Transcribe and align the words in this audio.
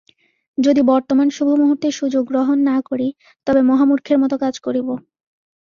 যদি 0.57 0.81
বর্তমান 0.83 1.27
শুভমুহূর্তের 1.29 1.93
সুযোগ 1.93 2.23
গ্রহণ 2.25 2.57
না 2.69 2.77
করি, 2.89 3.07
তবে 3.47 3.61
মহামূর্খের 3.61 4.17
মত 4.17 4.33
কাজ 4.43 4.55
করিব। 4.59 4.87